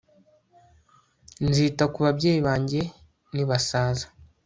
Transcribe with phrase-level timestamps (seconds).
[1.47, 2.81] Nzita ku babyeyi banjye
[3.33, 4.05] nibasaza